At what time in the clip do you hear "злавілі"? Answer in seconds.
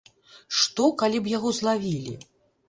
1.59-2.17